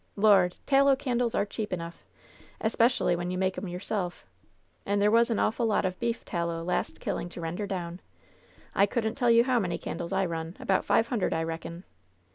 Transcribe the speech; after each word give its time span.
Lord! 0.15 0.55
tallow 0.65 0.95
candles 0.95 1.35
are 1.35 1.45
cheap 1.45 1.71
enough, 1.71 2.03
'specially 2.67 3.15
when 3.15 3.29
you 3.29 3.37
make 3.37 3.55
'em 3.55 3.67
yourself. 3.67 4.25
And 4.83 4.99
there 4.99 5.11
was 5.11 5.29
an 5.29 5.37
awful 5.37 5.67
lot 5.67 5.85
of 5.85 5.99
beef 5.99 6.25
tallow 6.25 6.63
last 6.63 6.99
killing 6.99 7.29
to 7.29 7.39
render 7.39 7.67
down. 7.67 7.99
I 8.73 8.87
couldn't 8.87 9.13
tell 9.13 9.29
you 9.29 9.43
how 9.43 9.59
many 9.59 9.77
candles 9.77 10.11
I 10.11 10.25
run— 10.25 10.57
about 10.59 10.85
five 10.85 11.09
hundred, 11.09 11.35
I 11.35 11.43
reckon 11.43 11.83